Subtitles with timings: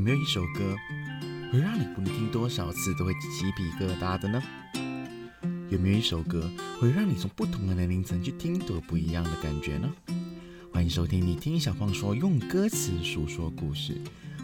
[0.00, 0.74] 有没有一首歌
[1.52, 4.42] 会让你不论听多少次都会鸡皮疙瘩的呢？
[5.68, 9.92] 有没有一首歌会让你从不同的年龄层去听都有不一样的感觉呢？
[10.72, 14.00] 欢迎收听你听小胖说，用歌词诉说故事。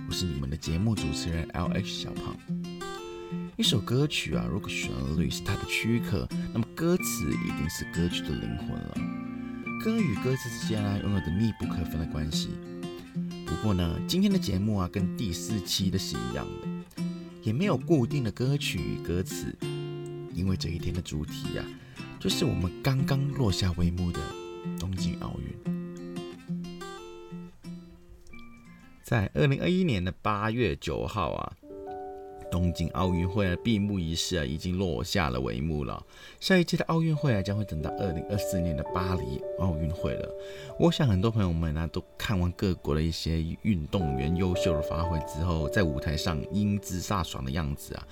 [0.06, 2.36] 我是你们的节目主持人 L H 小胖。
[3.56, 8.94] 一首歌曲啊，如果旋律是它的躯壳，那么歌词一定是歌曲的灵魂了。
[9.82, 12.50] 歌与歌词之间啊，拥有着密不可分的关系。
[13.46, 17.02] 不过呢，今天的节目啊，跟第四期的是一样的，
[17.42, 19.56] 也没有固定的歌曲与歌词，
[20.34, 21.64] 因为这一天的主题啊，
[22.18, 24.20] 就是我们刚刚落下帷幕的
[24.78, 25.54] 东京奥运。
[29.02, 31.52] 在二零二一年的八月九号啊。
[32.56, 36.02] 东京奥运会的闭幕仪式啊，已经落下了帷幕了。
[36.40, 40.34] 下一届的奥运会啊，将会等到二零二四年的巴黎奥运会了。
[40.78, 48.08] 我想很多朋友们呢，都看完各国的一些运动员优秀的发挥之后，在舞台上英姿飒爽的样子啊，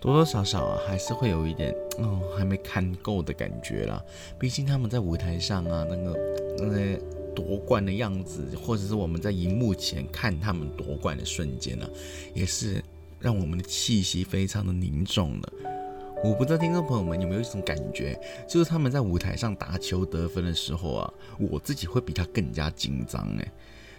[0.00, 4.02] 多多少少啊，还是会有一点哦，还没看够的感觉啦。
[4.38, 6.16] 毕竟他们在舞台上啊，那个
[6.56, 6.98] 那
[7.34, 11.86] 夺冠的样子，或者是我们在荧幕前看他们夺冠的瞬间呢，
[12.32, 12.82] 也是。
[13.26, 15.52] 让我们的气息非常的凝重了。
[16.22, 18.16] 我不知道听众朋友们有没有一种感觉，
[18.48, 23.52] 就是他们在舞台上打球得分的时候啊，我自己会比他更加紧张哎。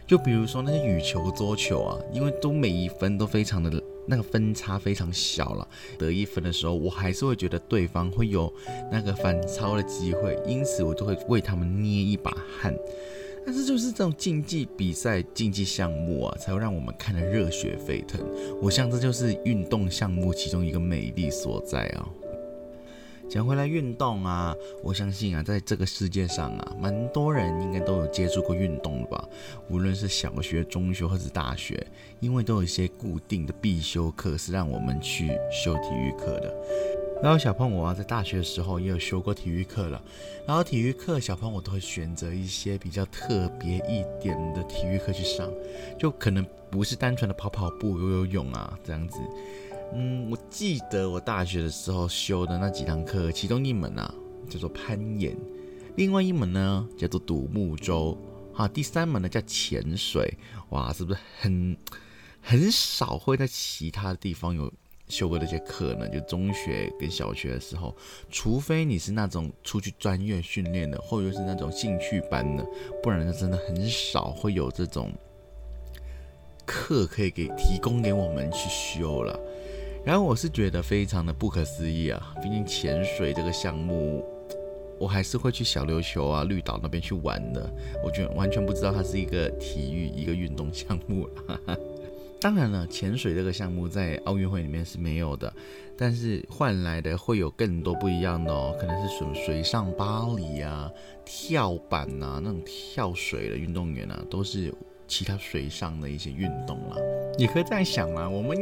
[0.08, 5.67] 就比如说那些羽球、桌球啊，因为都每一分都非常的那个分差非常小了，
[6.00, 8.50] 得一分的时候，我还是会觉得对方会有
[8.89, 12.73] 那个反超的机会，因此我就会为他们捏一把汗。
[13.48, 18.20] 但是就是这种竞技比赛、竞技项目啊，才会让我们看得热血沸腾。
[18.62, 22.06] 我想这就是运动项目其中一个美丽所在啊。
[23.30, 29.26] 讲回来，运动啊，我相信啊，在这个世界上啊，蛮多人应该都有接触过运动的吧？
[29.70, 31.88] 无论是小学、中学或者大学，
[32.20, 36.54] 因为都有一些固定的必修课是让我们去修体育课的。
[37.22, 40.02] 然后小胖我啊，在大学的时候也有修过体育课了。
[40.45, 45.52] 然后体育课，小胖我都会选择一些比较特别一点的体育课去上，
[46.00, 49.17] 就可能不是单纯的跑跑步、游游泳啊这样子。
[49.94, 54.14] 嗯，我记得我大学的时候修的那几堂课，其中一门啊
[54.48, 55.36] 叫做攀岩，
[55.95, 58.17] 另外一门呢叫做独木舟，
[58.54, 60.38] 哈，第三门呢叫潜水。
[60.70, 61.76] 哇，是不是很
[62.42, 64.72] 很少会在其他的地方有？
[65.08, 67.95] 修过这些课呢，就中学跟小学的时候，
[68.30, 72.66] 除非你是那种出去专业训练的，或者是那种兴趣班的，
[73.02, 75.12] 不然呢，真的很少会有这种
[76.66, 79.40] 课可以给提供给我们去修了。
[80.06, 84.26] 然后我是觉得非常的不可思议啊，毕竟潜水这个项目，
[85.00, 87.70] 我还是会去小琉球啊、绿岛那边去玩的。
[88.04, 91.80] 我觉得完全不知道它是一个体育、一个运动项目了。
[92.39, 95.52] 当然了，潜水这个项目在奥运会里面是没有的，
[95.98, 100.89] 但是换来的会有更多不一样的哦，可能是什么水上芭蕾啊、
[101.26, 104.71] 跳板啊，那种跳水的运动员啊，都是
[105.08, 106.97] 其他水上的一些运动了。
[107.39, 108.55] 你可以这样想啊，我们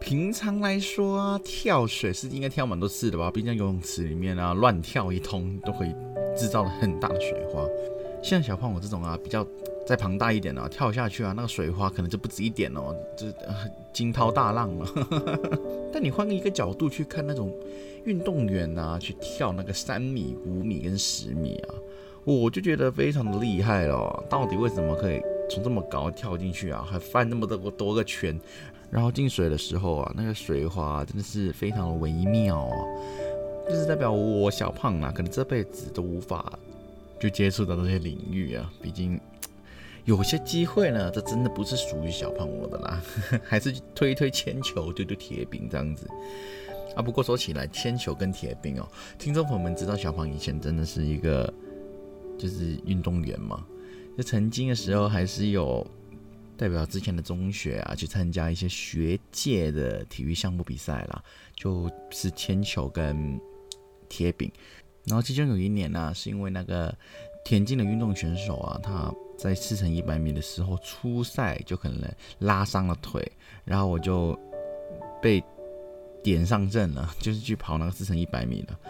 [0.00, 3.30] 平常来说啊跳水是应该跳蛮多次的吧？
[3.30, 5.94] 毕竟游泳池里面啊，乱跳一通都可以
[6.36, 7.64] 制造了很大的水花。
[8.20, 9.46] 像小胖我这种啊，比较。
[9.86, 13.32] 再庞大一点呢，跳下去啊，那个水花可能就不止一点哦，这
[13.92, 14.86] 惊涛大浪了。
[15.92, 17.54] 但你换一个角度去看那种
[18.04, 21.74] 运动员啊，去跳那个三米、五米跟十米啊，
[22.24, 24.24] 我就觉得非常的厉害了。
[24.28, 28.38] 到底为什么可以从这么高跳进去啊，还翻那么多多个圈，
[28.90, 32.76] 然后进水的时候啊，那个水花真的是非常的微妙啊，
[33.68, 36.52] 就是代表我小胖啊，可能这辈子都无法
[37.20, 39.18] 就接触到这些领域啊，毕竟。
[40.06, 43.02] 有些机会呢，这真的不是属于小胖我的啦，
[43.44, 46.08] 还是推推铅球、丢丢铁饼这样子
[46.94, 47.02] 啊。
[47.02, 51.52] 不过说起来，铅球跟铁饼哦，听众朋友们知道小胖以前真的是一个
[52.38, 53.66] 就是运动员嘛，
[54.16, 55.84] 就曾经的时候还是有
[56.56, 61.20] 代表之前的中学啊去参加一些学界的体育项目比赛啦，
[61.56, 63.40] 就是铅球跟
[64.08, 64.48] 铁饼。
[65.04, 66.96] 然后其中有一年呢，是因为那个
[67.44, 73.22] 田径的运动选手啊，他在四乘一百米的时候初赛就可能拉伤了腿，
[73.64, 74.38] 然后我就
[75.20, 75.42] 被
[76.22, 78.80] 点上阵了， 就是去跑那个四乘一百米了。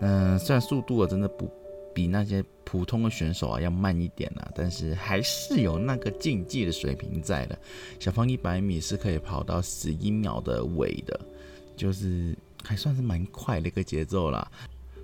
[0.00, 1.48] 嗯，虽然速度啊真的不
[1.94, 7.56] 比那些普通的选手啊要慢一点啊，但是还是有那个竞技的水平在的。
[8.00, 11.20] 小方一百米是可以跑到十一秒的尾的，
[11.76, 14.50] 就是还算是蛮快的一个节奏啦。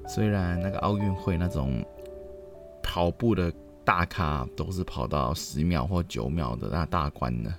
[0.09, 1.85] 虽然那个奥运会那种
[2.83, 3.53] 跑步的。
[3.89, 7.55] 大咖都是跑到十秒或九秒的那大关呢，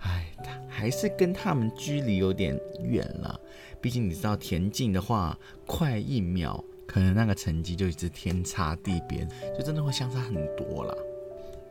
[0.00, 0.30] 哎，
[0.68, 3.40] 还是跟他们距离有点远了。
[3.80, 5.34] 毕竟你知道田径的话，
[5.66, 9.26] 快一秒，可能那个成绩就一直天差地别，
[9.58, 10.94] 就真的会相差很多了。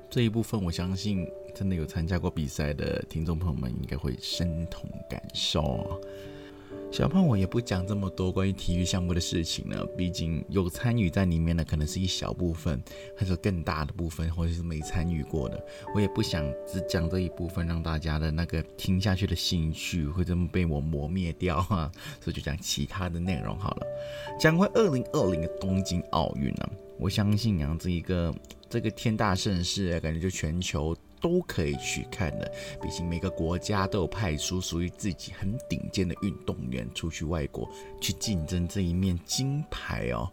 [0.09, 6.01] 这一部分，我相信真的有参加过比赛的听众朋友们应该会深同感受。
[6.91, 12.83] 小胖，我也不讲这么多关于体育项目的事情了，毕竟有参与在里面的可能是一小部分，
[13.15, 15.65] 还是更大的部分，或者是没参与过的。
[15.95, 21.89] 我也不想只讲这一部分，让大家的那个听下去的兴趣会这么被我磨灭掉啊，
[22.19, 23.87] 所以就讲其他的内容好了。
[24.37, 28.35] 讲回二零二零的东京奥运呢，我相信啊，这一个
[28.69, 30.93] 这个天大盛事，感觉就全球。
[31.21, 32.51] 都可以去看的，
[32.81, 37.69] 毕竟每个国家都有派出属于自己很顶尖的运动员出去外国
[38.01, 40.29] 去竞争这一面金牌哦。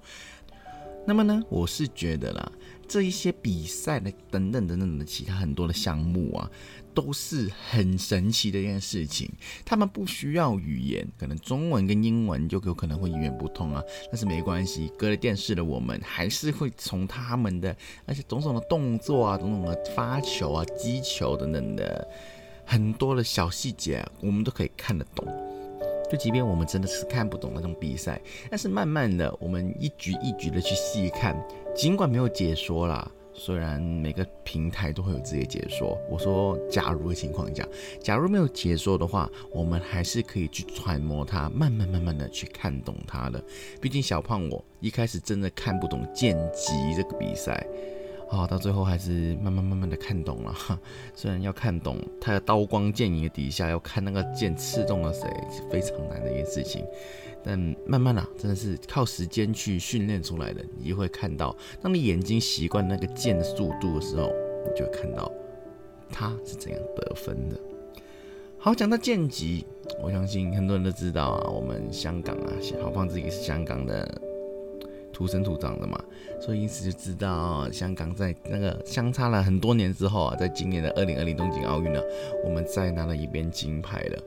[1.06, 2.50] 那么呢，我是觉得啦。
[2.86, 6.50] 这一些比赛的等等等等的其他很多的项目啊，
[7.00, 9.30] 都是很神奇的一件事情。
[9.64, 13.80] 他们不需要语言，可能中文跟英文就有可能会语言不通啊，
[14.10, 22.08] 但是没关系，隔了电视的我们还是会从他们的那些种种的动作啊，种种的发球啊、击球等等的
[22.66, 25.24] 很多的小细节，我们都可以看得懂。
[26.10, 31.36] 就即便我们真的是看不懂那种比赛，但是慢慢的，我们一局一局的去细看。
[31.76, 35.96] 尽管没有解说啦，虽然每个平台都会有自己的解说。
[36.10, 37.66] 我说，假如的情况下，
[38.02, 43.42] 假如没有解说的话，我们还是可以去揣摩它，慢慢慢慢的去看懂它的。
[43.80, 47.64] 毕竟小胖我一开始真的看不懂剑击这个比赛。
[48.30, 50.54] 啊，到最后还是慢慢慢慢的看懂了。
[51.16, 56.84] 虽然要看懂他的刀光剑影底下，要看那个剑刺中了谁，是非常难的一件事情。
[57.48, 60.62] 但慢慢啊，真的是靠时间去训练出来的。
[60.76, 64.30] 你就会看到，当你眼睛习惯那个剑的速度的时候，
[64.66, 65.32] 你就会看到
[66.10, 67.58] 他是怎样得分的。
[68.58, 69.64] 好，讲到剑击，
[70.02, 72.52] 我相信很多人都知道啊，我们香港啊，
[72.82, 74.20] 好胖自己是香港的。
[75.10, 76.00] 土生土长的嘛，
[76.40, 82.00] 所以因此就知道香港在那个相差了很多年之后啊，在今年的二零二零东京奥运呢，
[82.44, 84.22] 我们再拿了一面金牌了。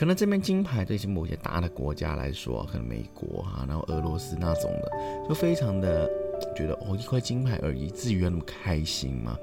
[0.00, 4.90] 可能这面金牌对一些某些大的国家来说，可能美国啊，然后俄罗斯那种的，
[5.28, 6.10] 就非常的
[6.56, 9.36] 觉得哦，一块金牌而已，至于要那么开心吗？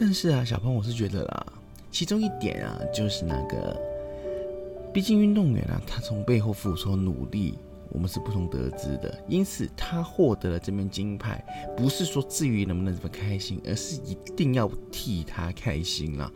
[0.00, 1.46] 但是啊，小胖我是觉得啦，
[1.90, 3.78] 其中一点啊，就是那个，
[4.90, 7.58] 毕竟运动员啊，他从背后付出努力。
[7.90, 11.44] 我们是不同得知的，因此他获得了这面金牌，
[11.76, 16.32] 不是说至于能不能这么开心，而是一定要替他开心啊！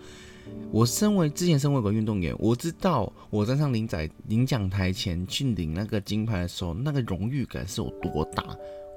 [0.70, 8.44] 我身为之前身为一个运动员，我知道我站上领奖领奖台前去领那个金牌的时候，那个荣誉感是有多大。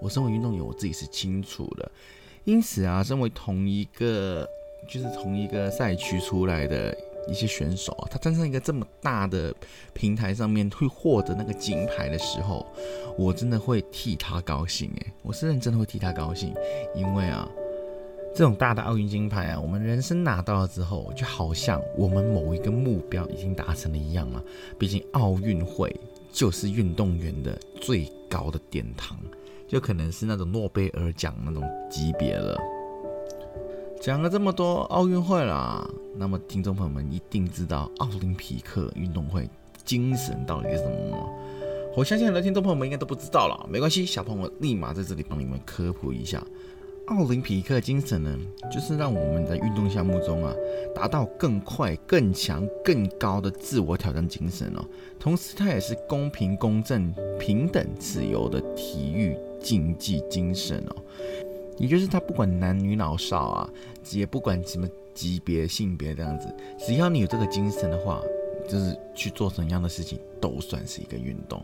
[0.01, 1.91] 我身为运动员，我自己是清楚的。
[2.43, 4.47] 因此啊，身为同一个
[4.89, 6.95] 就是同一个赛区出来的。
[7.29, 9.53] 一些选手啊，他站上一个这么大的
[9.93, 12.65] 平台上面，会获得那个金牌的时候，
[13.15, 16.51] 我真的会替他高兴诶，我是认真的会替他高兴，
[16.95, 17.47] 因为啊，
[18.33, 24.41] 这种大的奥运金牌啊，我们人生拿到了之后，就好像我们某一个目标已经达成了一样了。
[24.79, 25.93] 毕竟奥运会
[26.31, 29.17] 就是运动员的最高的殿堂，
[29.67, 32.57] 就可能是那种诺贝尔奖那种级别了。
[34.01, 39.47] 讲了这么多奥运会啦，那么听众朋友们一定知道奥林匹克运动会
[39.83, 41.29] 精神到底是什么吗？
[41.97, 46.41] 我相信很多听众朋友们应该都不知道了，没关系，小朋友立马在这里帮你们科普一下。
[47.11, 48.39] 奥林匹克精神呢，
[48.71, 50.55] 就是让我们在运动项目中啊，
[50.95, 54.85] 达到更快、更强、更高的自我挑战精神哦。
[55.19, 60.95] 同时，它也是公平、公正、平等、自由的体育竞技精神哦。
[61.77, 63.69] 也就是他不管男女老少啊，
[64.11, 66.47] 也不管什么级别性别这样子，
[66.79, 68.21] 只要你有这个精神的话，
[68.69, 71.61] 就是去做什么样的事情都算是一个运动。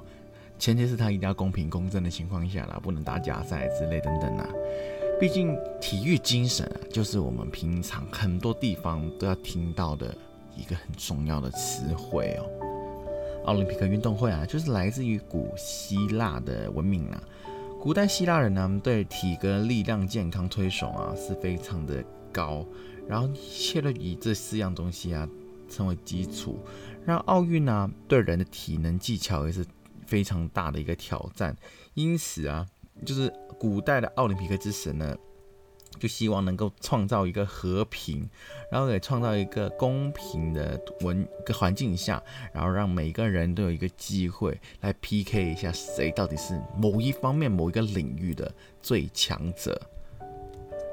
[0.60, 4.50] 前提是他一定要公平公正的情况下啦，不能打假赛之类等等啊。
[5.20, 10.16] 毕竟体育精神啊，就是我们平常很多地方都要听到的
[10.56, 12.46] 一个很重要的词汇哦。
[13.46, 17.24] 奥林匹克运动会啊，就是来自于古希腊的文明啊。
[17.82, 22.64] 古代希腊人呢，对体格、力量、健康推崇啊，是非常的高。
[23.08, 25.28] 然后一切都以这四样东西啊，
[25.68, 26.60] 成为基础。
[27.06, 29.66] 让奥运呢，对人的体能技巧也是
[30.06, 31.56] 非常大的一个挑战。
[31.96, 32.68] 因此啊，
[33.06, 35.18] 就是古代的奥林匹克之神呢。
[36.00, 38.30] 就希望能够创造一个和平，
[38.72, 42.22] 然后也创造一个公平的文个环境下，
[42.54, 49.82] 然后让每个人都有一个机会来 PK 一下谁到底是某一方面某一个领域的最强者。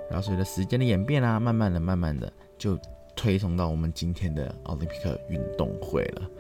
[0.09, 2.79] 然后随着时间的演变啊，慢慢的、慢慢的就
[3.15, 6.31] 推崇到我们今天的奥林匹克运动会了。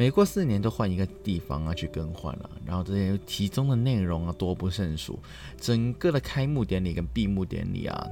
[0.00, 5.18] 每过四年都换一个地方啊去更换了，然后这些其中的内容啊多不胜数。
[5.60, 8.06] 整个的开幕典礼跟闭幕典礼啊，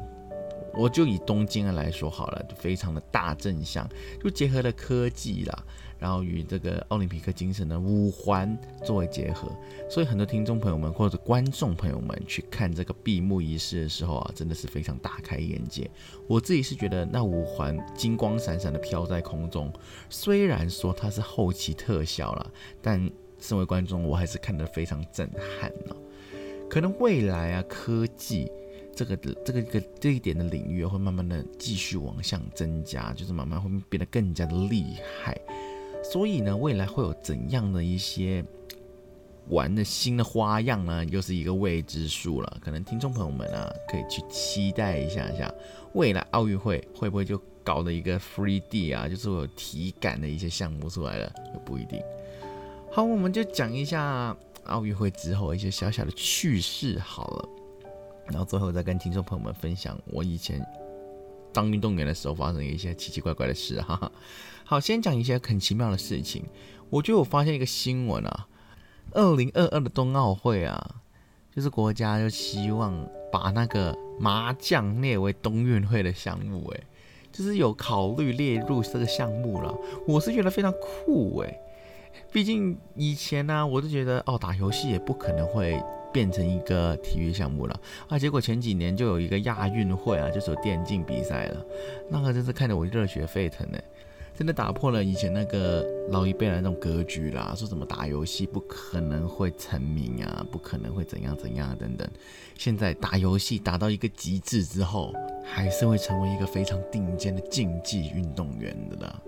[0.79, 3.89] 我就以东京来说好了，就非常的大正向，
[4.23, 5.65] 就结合了科技啦。
[5.99, 9.51] 然后与这个奥林匹克精神的五环作为结合，
[9.91, 15.91] 所以很多听众朋友们或者观众朋友们去看这个闭幕仪式的时候啊，真的是非常大开眼界。
[16.29, 19.73] 我自己是觉得那五环金光闪闪的飘在空中，
[20.09, 22.49] 虽然说它是后期特效了，
[22.81, 25.29] 但身为观众我还是看得非常震
[25.61, 25.97] 撼呢。
[26.71, 28.49] 可能未来啊，科技
[28.99, 35.41] 这个这个个这一点的领域会慢慢的继续往上增加，就是慢慢会变得更加的厉害。
[36.03, 38.45] 所以呢，未来会有怎样的一些
[39.51, 41.05] 玩的新的花样呢？
[41.05, 42.59] 又是一个未知数了。
[42.61, 45.49] 可能听众朋友们啊，可以去期待一下下，
[45.95, 52.03] 未来奥运会会不会就搞了一个 free D 啊，就是有体感的一些项目出来了，也不一定。
[52.91, 57.49] 好，我们就讲一下奥运会之后一些小小的趣事好了，
[58.29, 60.65] 然后最后再跟听众朋友们分享我以前
[61.53, 64.11] 当运动员的时候发生一些奇奇怪怪的事哈。
[64.65, 66.45] 好，先讲一些很奇妙的事情。
[66.91, 68.47] 我觉得我发现一个新闻啊，
[69.13, 70.97] 二零二二的冬奥会啊，
[71.55, 72.95] 就是国家就希望
[73.33, 76.81] 把那个麻将列为冬运会的项目，哎，
[77.33, 79.75] 就是有考虑列入这个项目了。
[80.07, 81.61] 我是觉得非常酷，哎，
[82.33, 85.83] 毕竟以前呢，我就觉得哦，打游戏也不可能会
[86.13, 88.19] 变成一个体育项目了啊。
[88.19, 91.67] 结果前几年就有一个亚运会啊，就是有电竞比赛了，
[92.11, 93.79] 那个真是看得我热血沸腾呢。
[94.37, 102.09] 真的打破了以前那个老一辈的那种格局啦，说什么打游戏不可能会成名啊，不可能会怎样怎样等等。
[102.57, 105.13] 现在打游戏打到一个极致之后，
[105.45, 109.21] 还是会成为一个非常顶尖的竞技运动员的啦。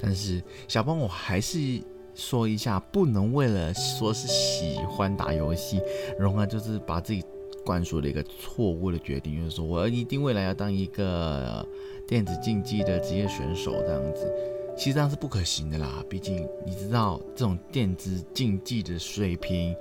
[0.00, 1.80] 但是小邦，我还是
[2.20, 5.80] 说一下，不能为了说是喜欢打游戏，
[6.18, 7.24] 然后就是把自己
[7.64, 11.66] 灌输了一个错误的决定，就是说我一定未来要当一个。
[12.08, 14.28] 电子竞技的职业选手这样子，
[14.76, 16.04] 其实这样是不可行的啦。
[16.08, 19.72] 毕竟你知道，这种电子竞技的水平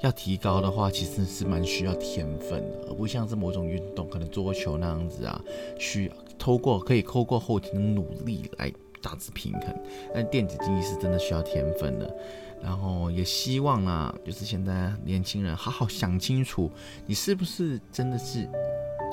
[0.00, 5.42] 要提高的话，其实是蛮需要天分的，而不像是某种运动，可能桌球那样子啊，
[5.76, 8.72] 需要透过可以透过后天的努力来
[9.04, 9.72] 大致平衡。
[10.12, 12.16] 但电子竞技是真的需要天分的。
[12.60, 16.70] 然后也希望啊，就是现在年轻人好好想清楚，
[17.06, 18.48] 你是不是真的是。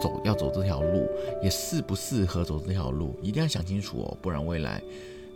[0.02, 1.08] 走要走这条路，
[1.44, 4.82] 也适不适合走这条路，一定要想清楚哦，不然未来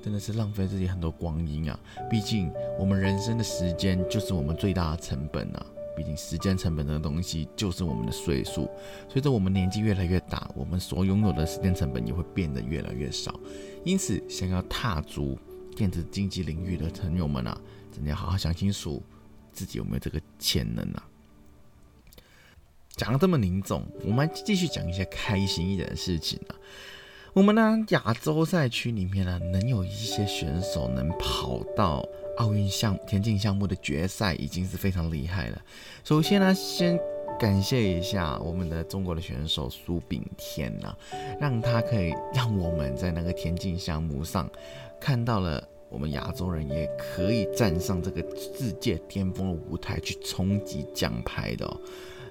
[0.03, 1.79] 真的是浪费自己很多光阴啊！
[2.09, 5.63] 毕竟我们人生的时间就是我们最大的成本啊！
[5.95, 8.69] 毕竟时间成本这个东西就是我们的岁数，
[9.07, 13.33] 随着我们年纪越来越大，我们所拥有的时间成本也会变得越来越少。
[13.83, 15.37] 因此，想要踏足
[15.75, 17.59] 电子竞技领域的朋友们啊，
[17.93, 19.01] 真的要好好想清楚
[19.51, 21.07] 自己有没有这个潜能啊！
[22.95, 26.55] 讲的这么凝重，我们继续讲一些开心一点的事情啊。
[27.33, 32.07] 我们呢，亚洲赛区里面呢，能有一些选手能跑到
[32.37, 35.61] 奥运项田径项目的决赛，已经是非常厉害了。
[36.03, 36.99] 首先呢，先
[37.39, 40.95] 感谢一下我们的中国的选手苏炳添呐，
[41.39, 44.49] 让他可以让我们在那个田径项目上
[44.99, 51.65] 看到了我们亚洲人也可以站上这个世界巅峰的舞台去冲击奖牌的。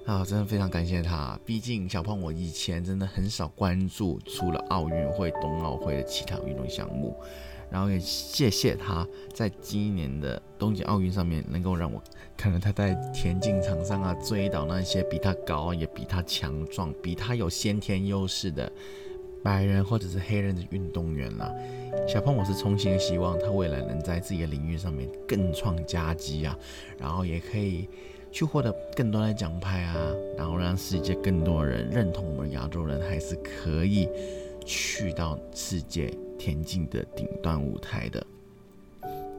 [0.05, 1.39] 啊，真的非常感谢他。
[1.43, 7.19] 毕竟小胖我以前真的很少关注除了奥运会、冬奥会的其他运动项目，
[7.69, 12.01] 然后也谢谢他在今年的东京奥运上面能够让我
[12.37, 18.71] 看到他在田径场上啊追倒那些比他高也比他强壮、比他有先天优势的
[19.43, 21.53] 白人或者是黑人的运动员啦。
[22.07, 26.57] 小胖我是衷心的希望他未来能在自己的领域上面更创佳绩啊，
[26.97, 27.87] 然后也可以。
[28.31, 34.09] 去获得更多的奖牌啊，然后让世界更多人认同我们亚洲人还是可以
[34.65, 38.25] 去到世界田径的顶端舞台的。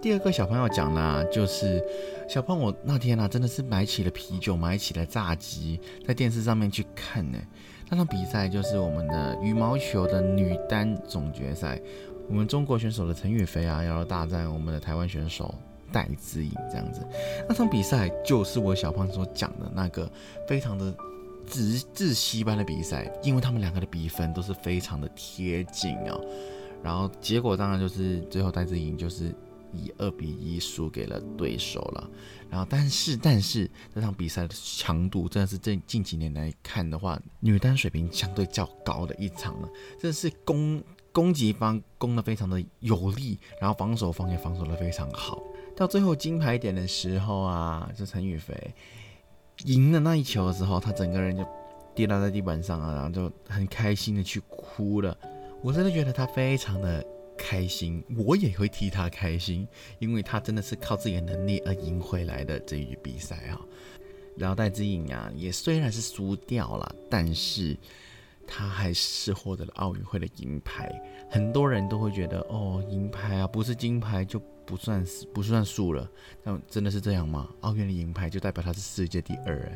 [0.01, 1.83] 第二个小朋友讲呢，就是
[2.29, 7.39] 小胖我那天啊真的是买起了啤酒，买起了炸鸡，在电视上面去看呢。
[7.91, 11.81] 那场比赛就是我们的羽毛球的女单总决赛，
[12.29, 15.55] 我们中国选手的陈雨菲啊要大战我们的台湾选手。
[15.93, 17.01] 戴资颖这样子，
[17.49, 20.11] 那场比赛就是我小胖所讲的那个
[20.47, 20.93] 非常的
[21.47, 26.19] 窒窒息般的比赛，因为他们两个的比分都是非常的贴近啊，
[26.83, 29.35] 然后结果当然就是最后戴资颖就是
[29.73, 32.11] 以二比一输给了对手了，
[32.51, 39.69] 然后但是但是这场比赛的强度真的是这近几年来看的话，女单水平相对较高的一场了，
[40.01, 40.83] 真的是攻。
[41.13, 45.43] 攻击方攻的非常的有力，然后防守方也防守的非常好。
[45.75, 48.53] 到最后金牌点的时候啊，就陈宇飞
[49.65, 51.45] 赢了那一球的时候，他整个人就
[51.95, 55.17] 跌倒在地板上啊，然后就很开心的去哭了。
[55.63, 57.05] 我真的觉得他非常的
[57.37, 59.67] 开心，我也会替他开心，
[59.99, 63.61] 因为他真的是靠自己的能力而赢回来的这一局比赛啊。
[64.37, 67.77] 然后戴资颖啊，也虽然是输掉了，但是。
[68.49, 70.89] 他还是获得了奥运会的银牌，
[71.29, 76.11] 很多人都会觉得哦，银牌啊，不是金牌就不算不算数了。
[76.43, 77.49] 但真的是这样吗？
[77.61, 79.73] 奥运的银牌就代表他是世界第二？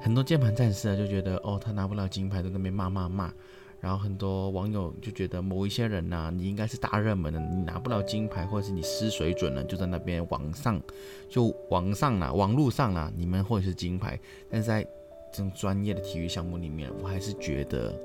[0.00, 3.32] 很多键盘战士啊就觉得哦，他拿不了金牌，在那边骂骂骂。
[3.80, 10.80] 然后很多网友就觉得某一些人呐，你应该是大热门的，你拿不了金牌，或者是你失水准了，就在那边网上
[11.28, 14.86] 就网上啦，网络上啦，你们或者是金牌，但是在。
[15.34, 17.98] 这种专业的体育项目里面，我还是觉得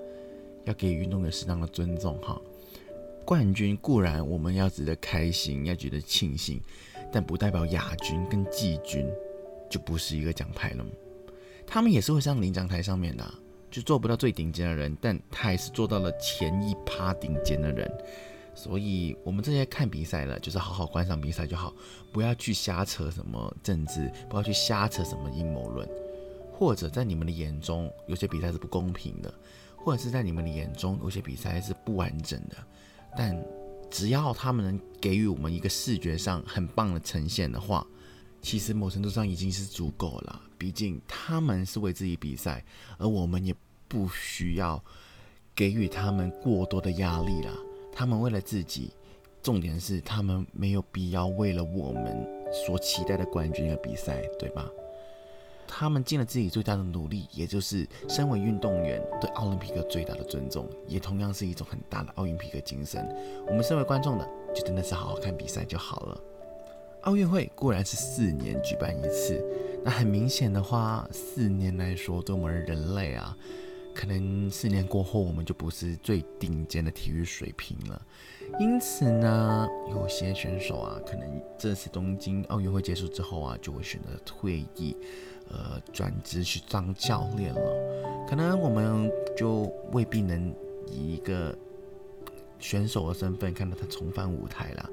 [0.64, 2.42] 要给运动员适当的尊重哈。
[3.28, 6.62] 冠军固然我们要值得开心，要觉得庆幸，
[7.12, 9.06] 但不代表亚军跟季军
[9.70, 10.86] 就不是一个奖牌了。
[11.66, 13.30] 他们也是会上领奖台上面的，
[13.70, 17.92] 就做不到最顶尖的人，但他还是做到了前一趴顶尖的人。
[18.56, 21.74] 所以，我们这些看比赛的，就是好好观赏比赛就好，
[22.14, 25.86] 不要去瞎扯什么政治，不要去瞎扯什么阴谋论。
[26.54, 29.34] 或者在你们的眼中，有些比赛是不公平的，
[29.76, 32.56] 或者是在你们的眼中，有些比赛是不完整的。
[33.16, 33.40] 但
[33.90, 37.86] 只要他们能给予我们一个视觉上很棒的呈现的话，
[38.42, 40.42] 其实某程度上已经是足够了。
[40.58, 42.64] 毕竟他们是为自己比赛，
[42.98, 43.54] 而我们也
[43.88, 44.84] 不需要
[45.56, 47.54] 给予他们过多的压力了。
[47.94, 48.92] 他们为了自己，
[49.42, 54.68] 重点是他们没有必要为了我们所期待的冠军而比赛，对吧？
[55.68, 63.08] 他们尽了自己最大的努力，也就是身为运动员对奥林匹克最大的尊重，也同样是一种很大的奥林匹克精神。
[63.48, 66.22] 我们身为观众的，就真的是好好看比赛就好了。
[67.02, 69.42] 奥运会固然是四年举办一次，
[69.84, 73.38] 那很明显的话，四年来说，对我们人类啊，
[73.98, 78.00] 可能四年过后，我们就不是最顶尖的体育水平了。
[78.60, 84.96] 因此呢，有些选手啊，可能这次东京奥运会结束之后啊，就会选择退役。
[85.50, 89.62] 呃，转职去当教练了，可能我们就
[89.94, 90.54] 未必能
[90.86, 91.58] 以一个
[92.60, 94.90] 选手的身份看到他重返舞台了。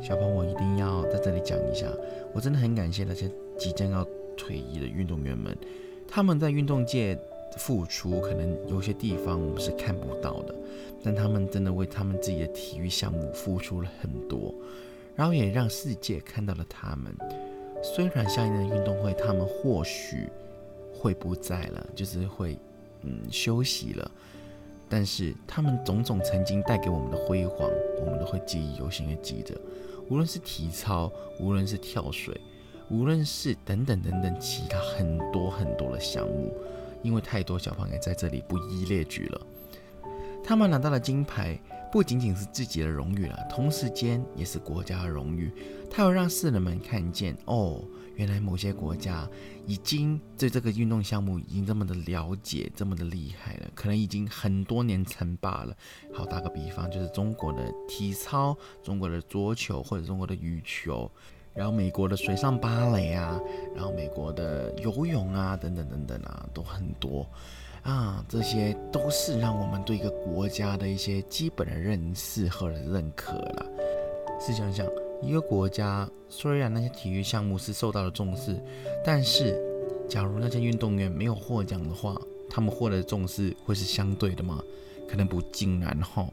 [0.00, 1.86] 小鹏，我一定要在这里讲一下，
[2.32, 5.54] 我真的很感谢那些即将要退役的运动员们，
[6.08, 7.18] 他们在运动界
[7.56, 10.54] 付出，可能有些地方我们是看不到的，
[11.02, 14.54] 但他们真的为他们自己的体育项目付出了很多，
[15.16, 17.14] 然后也让世界看到了他们。
[17.82, 20.28] 虽然下一年的运动会他们或许
[20.92, 22.58] 会不在了，就是会
[23.02, 24.10] 嗯休息了，
[24.88, 29.58] 但是他们种种曾经带给我们的辉煌，我们都会记忆犹新的记着。
[30.08, 32.38] 无论是体操，无论是跳水，
[32.90, 36.52] 无论是等等等等其他很多很多的项目，
[37.02, 39.46] 因为太多小朋友在这里不一列举了。
[40.42, 41.60] 他们拿到了金牌，
[41.92, 45.52] 不仅仅是自己的荣誉了，同时间也是国家的荣誉。
[45.90, 47.84] 他要让世人们看见，哦，
[48.16, 49.28] 原来某些国家
[49.66, 55.76] 已经对这个运动项目已经这么的了解，这么的厉害了，可能已经很多年称霸了。
[56.12, 61.10] 好，打个比方，就是中国的体操、中国的桌球或者中国的羽球，
[61.60, 63.38] 然后美国的水上芭蕾啊，
[63.76, 67.26] 然后美国的游泳啊，等等等等啊，都很多。
[67.82, 73.66] 啊，这些都是让我们对一个国家的一些基本的认识和认可了。
[74.40, 74.86] 试想想，
[75.20, 78.58] 一个国家虽然那些体育项目是受到了重视，
[79.04, 79.62] 但是
[80.08, 82.18] 假如那些运动员没有获奖的话，
[82.48, 84.64] 他们获得的重视会是相对的吗？
[85.06, 86.26] 可能不尽然哈。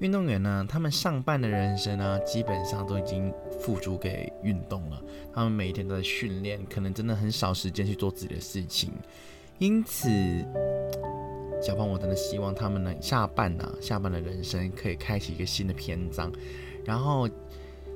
[0.00, 5.02] 运动员呢，他们上半的人生呢，基本上都已经付诸给运动了，
[5.34, 8.92] 他们每一天都在训练，可能真的很少时间去做自己的事情。
[9.58, 10.08] 因此，
[11.60, 16.32] 小胖，我真的希望他们呢下半呢下半的人生可以开启一个新的篇章，
[16.84, 17.28] 然后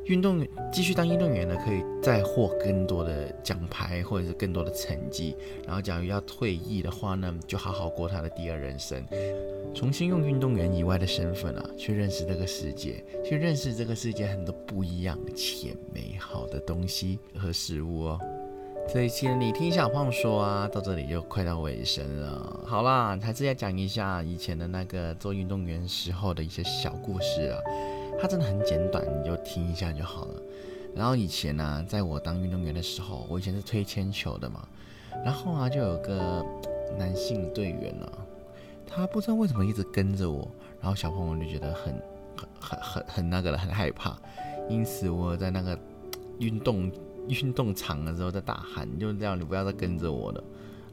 [0.07, 5.37] 运动员继续当运动员呢，可以再获更多的奖牌或者是更多的成绩。
[5.65, 9.05] 然后，假如要退役的话呢，就好好过他的第二人生，
[9.73, 18.21] 重新用运动员以外的身份啊，去认识这个世界，去认识这个世界很多不一样且美好的东西和事物哦。
[18.93, 22.61] 这一期你听小胖说啊，到这里就快到尾声了。
[22.67, 27.61] 好啦，还是要讲一下以前的那个做运动员时候的一些小故事啊。
[28.21, 30.43] 它真的很简短，你就听一下就好了。
[30.95, 34.67] 然后以前呢，在我当运动员的时候，我以前是推铅球的嘛。
[35.25, 36.45] 然后啊，就有个
[36.99, 38.07] 男性队员呢，
[38.87, 40.49] 他不知道为什么一直跟着我，
[40.81, 41.95] 然后小朋友就觉得很
[42.37, 44.17] 很很很很那个了，很害怕。
[44.69, 45.79] 因此我在那个
[46.39, 46.91] 运动
[47.29, 50.45] 运动场的时候在大喊，就这样你不要再跟着我了。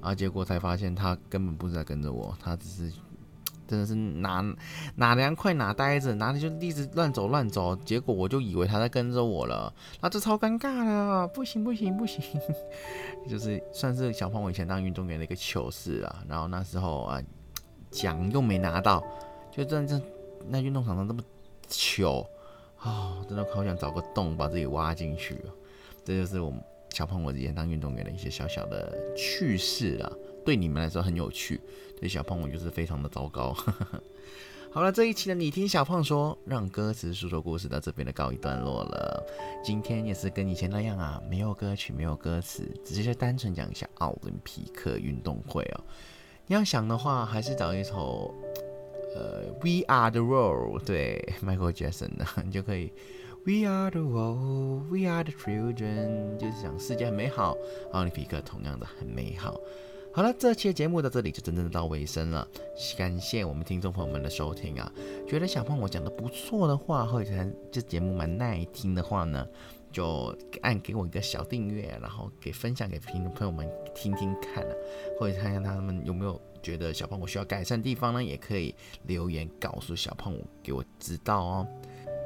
[0.02, 2.98] 啊，结果才发现他根本不是在跟着我，他只是
[3.70, 4.44] 真的是哪
[4.96, 7.74] 哪凉快哪待着，哪里就一直乱走乱走。
[7.78, 12.22] 结果我就以为他在跟着我了，那这超尴尬的，不行不行不行，
[13.30, 16.24] 就是算是小胖我以前当运动员的一个糗事啊。
[16.28, 17.22] 然后那时候啊。
[17.92, 19.04] 奖又没拿到，
[19.52, 20.00] 就真的
[20.48, 21.20] 那运动场上这么
[21.68, 22.24] 糗
[22.78, 23.18] 啊！
[23.28, 25.44] 真的好想找个洞把自己挖进去。
[26.06, 26.54] 这就是我
[26.92, 30.12] 小胖我以前当运动员的一些小小的趣事啊，
[30.46, 31.60] 对你们来说很有趣，
[32.00, 33.56] 对小胖我就是非常的糟糕。
[34.72, 39.26] 好了，这一期的你听小胖说，让歌词诉说故事到这边的告一段落了。
[39.64, 45.84] 今天也是跟以前那样啊，没有歌曲，没有歌词，只是单纯讲一下奥林匹克运动会哦。
[46.46, 48.32] 你要想的话，还是找一首，
[49.16, 52.94] 呃，We Are the World，对，Michael Jackson 的， 你就可以
[53.46, 57.58] ，We Are the World，We Are the Children，就是讲世界很美好，
[57.92, 59.60] 奥林匹克同样的很美好。
[60.12, 62.46] 好了，这期节目到这里就真正的到尾声了，
[62.98, 64.92] 感谢我们听众朋友们的收听啊！
[65.28, 67.32] 觉得小胖我讲的不错的话，或者
[67.72, 69.48] 这节目蛮耐听的话呢？
[69.92, 74.74] 就按给我一个小订阅，然后给分享给听众朋友们听听看啊，
[75.20, 78.24] 或者看看他们有没有觉得小胖我需要改善的地方呢？
[78.24, 81.68] 也可以留言告诉小胖我，给我知道哦。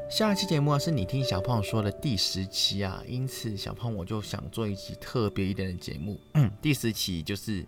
[0.10, 6.20] 下一期节目啊，是你听小胖说的第十期啊，因此小胖我就想做一期特别一点的节目。
[6.62, 7.66] 第十期就是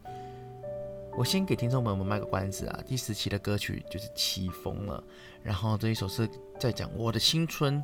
[1.17, 5.03] 我先给听众朋友们卖个关子啊，第十期的歌曲就是《起风了》，
[5.41, 7.83] 然后这一首是在讲我的青春。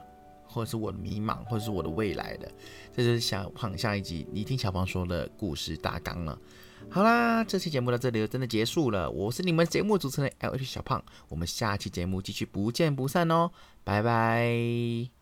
[0.54, 2.52] 或者是我的迷茫，或者是我的未来的，
[2.94, 6.38] 这就是小胖下一集你听小胖说的故事大纲了。
[6.90, 9.10] 好啦，这期节目到这里就真的结束了。
[9.10, 13.50] 我是你们节目主持人 L H 小胖，我们下期节目继续不见不散哦，
[13.84, 15.21] 拜拜。